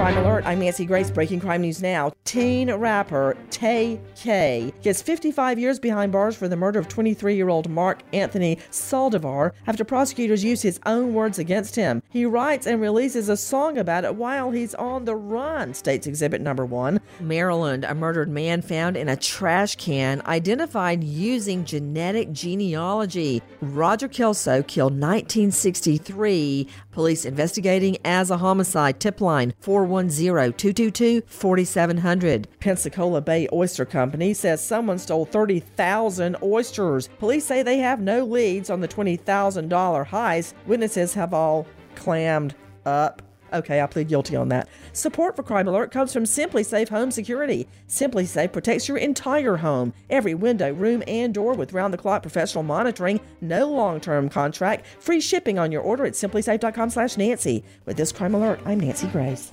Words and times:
Crime 0.00 0.16
Alert. 0.16 0.46
I'm 0.46 0.60
Nancy 0.60 0.86
Grace. 0.86 1.10
Breaking 1.10 1.40
crime 1.40 1.60
news 1.60 1.82
now. 1.82 2.10
Teen 2.24 2.72
rapper 2.72 3.36
Tay 3.50 4.00
K 4.16 4.72
gets 4.80 5.02
55 5.02 5.58
years 5.58 5.78
behind 5.78 6.10
bars 6.10 6.34
for 6.34 6.48
the 6.48 6.56
murder 6.56 6.78
of 6.78 6.88
23 6.88 7.36
year 7.36 7.50
old 7.50 7.68
Mark 7.68 8.00
Anthony 8.14 8.56
Saldivar 8.70 9.52
after 9.66 9.84
prosecutors 9.84 10.42
use 10.42 10.62
his 10.62 10.80
own 10.86 11.12
words 11.12 11.38
against 11.38 11.76
him. 11.76 12.02
He 12.08 12.24
writes 12.24 12.66
and 12.66 12.80
releases 12.80 13.28
a 13.28 13.36
song 13.36 13.76
about 13.76 14.04
it 14.04 14.14
while 14.14 14.50
he's 14.50 14.74
on 14.76 15.04
the 15.04 15.16
run, 15.16 15.74
states 15.74 16.06
exhibit 16.06 16.40
number 16.40 16.64
one. 16.64 17.00
Maryland, 17.20 17.84
a 17.84 17.94
murdered 17.94 18.30
man 18.30 18.62
found 18.62 18.96
in 18.96 19.10
a 19.10 19.16
trash 19.16 19.76
can 19.76 20.22
identified 20.24 21.04
using 21.04 21.66
genetic 21.66 22.32
genealogy. 22.32 23.42
Roger 23.60 24.08
Kelso 24.08 24.62
killed 24.62 24.92
1963. 24.92 26.68
Police 26.90 27.26
investigating 27.26 27.98
as 28.02 28.30
a 28.30 28.38
homicide. 28.38 28.98
Tip 28.98 29.20
line 29.20 29.52
410 29.90 30.52
222 30.52 31.22
4700. 31.26 32.48
Pensacola 32.60 33.20
Bay 33.20 33.48
Oyster 33.52 33.84
Company 33.84 34.32
says 34.32 34.64
someone 34.64 34.98
stole 34.98 35.24
30,000 35.24 36.36
oysters. 36.42 37.08
Police 37.18 37.44
say 37.44 37.62
they 37.62 37.78
have 37.78 38.00
no 38.00 38.24
leads 38.24 38.70
on 38.70 38.80
the 38.80 38.88
$20,000 38.88 40.06
heist. 40.06 40.54
Witnesses 40.66 41.14
have 41.14 41.34
all 41.34 41.66
clammed 41.96 42.54
up. 42.86 43.22
Okay, 43.52 43.80
I 43.80 43.86
plead 43.86 44.06
guilty 44.06 44.36
on 44.36 44.48
that. 44.50 44.68
Support 44.92 45.34
for 45.34 45.42
Crime 45.42 45.66
Alert 45.66 45.90
comes 45.90 46.12
from 46.12 46.22
SimpliSafe 46.22 46.88
Home 46.90 47.10
Security. 47.10 47.66
SimpliSafe 47.88 48.52
protects 48.52 48.86
your 48.86 48.96
entire 48.96 49.56
home, 49.56 49.92
every 50.08 50.34
window, 50.34 50.72
room, 50.72 51.02
and 51.08 51.34
door 51.34 51.54
with 51.54 51.72
round 51.72 51.92
the 51.92 51.98
clock 51.98 52.22
professional 52.22 52.62
monitoring, 52.62 53.18
no 53.40 53.68
long 53.68 54.00
term 54.00 54.28
contract, 54.28 54.86
free 55.00 55.20
shipping 55.20 55.58
on 55.58 55.72
your 55.72 55.82
order 55.82 56.06
at 56.06 56.12
simplisafe.com 56.12 56.90
slash 56.90 57.16
Nancy. 57.16 57.64
With 57.86 57.96
this 57.96 58.12
Crime 58.12 58.34
Alert, 58.34 58.60
I'm 58.64 58.78
Nancy 58.78 59.08
Grace. 59.08 59.52